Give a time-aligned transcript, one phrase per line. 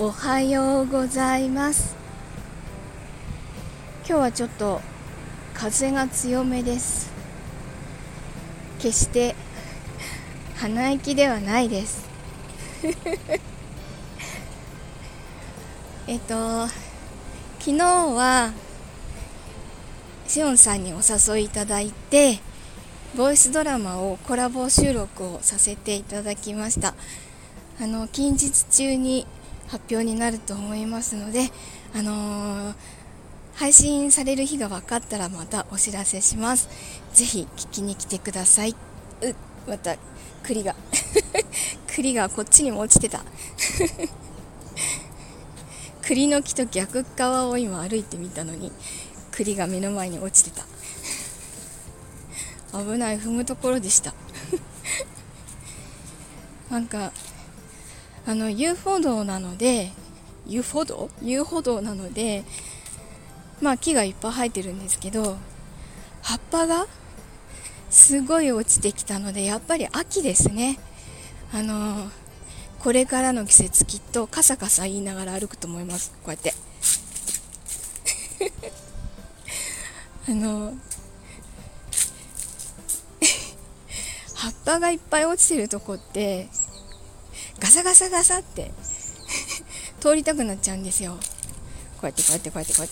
[0.00, 1.96] おはようございます。
[4.06, 4.80] 今日はちょっと
[5.54, 7.10] 風が強めです。
[8.78, 9.34] 決して
[10.54, 12.06] 鼻息ではないです。
[16.06, 16.68] えっと
[17.58, 18.52] 昨日は
[20.28, 22.38] しおんさんにお誘いいただいて
[23.16, 26.94] ボイスドラマをコラボ収録をさせていただきました。
[27.80, 29.26] あの近日中に
[29.68, 31.50] 発表になると思いますので、
[31.94, 32.74] あのー、
[33.54, 36.68] 配信される日が分かったらまたお知らせします。
[37.12, 38.70] ぜひ聞きに来てください。
[38.70, 38.74] う
[39.68, 39.96] また
[40.42, 40.74] 栗が。
[41.94, 43.22] 栗がこっちにも落ちてた。
[46.02, 48.72] 栗の木と逆側を今歩いてみたのに
[49.32, 50.64] 栗が目の前に落ちてた。
[52.78, 53.18] 危ない。
[53.18, 54.14] 踏むところでした。
[56.70, 57.12] なんか
[58.28, 59.90] あの遊歩道なので
[60.46, 62.44] 遊歩道遊歩道なので
[63.62, 65.38] まあ木がいっぱい生えてるんですけど
[66.20, 66.86] 葉っぱが
[67.88, 70.78] すごい落ちてきたのでやっぱり秋ですね。
[71.54, 72.10] あの
[72.80, 76.12] これからの季節きっとカサカサ言いながら歩くと思います。
[76.22, 76.52] こうやって。
[80.28, 80.74] あの
[84.34, 86.50] 葉っぱがいっぱい落ちてるとこって
[87.60, 88.72] ガサガサガサって。
[90.00, 91.18] 通りたくなっちゃうんですよ。
[92.00, 92.90] こうやってこうやってこうやってこうやっ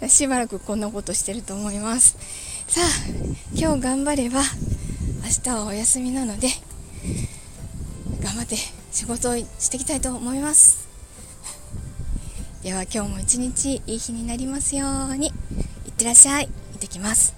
[0.00, 0.08] て。
[0.08, 2.16] しばらくこんなことしてると思います。
[2.68, 2.84] さあ
[3.54, 4.48] 今日頑張れば明
[5.42, 6.48] 日はお休みなので
[8.20, 8.56] 頑張って
[8.92, 10.86] 仕事をしていきたいと思います。
[12.62, 15.32] では今日も一日いい日になりますように。
[15.86, 16.46] いってらっしゃい。
[16.46, 17.37] 行ってきます。